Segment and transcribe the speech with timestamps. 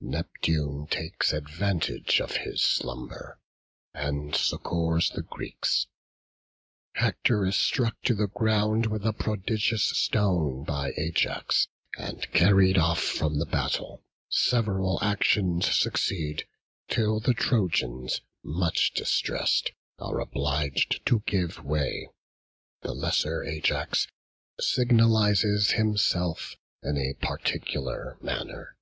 [0.00, 3.38] Neptune takes advantage of his slumber,
[3.92, 5.86] and succours the Greeks;
[6.94, 11.66] Hector is struck to the ground with a prodigious stone by Ajax,
[11.98, 16.46] and carried off from the battle; several actions succeed;
[16.88, 22.08] till the Trojans, much distressed, are obliged to give way;
[22.80, 24.06] the lesser Ajax
[24.58, 28.74] signalizes himself in a particular manner.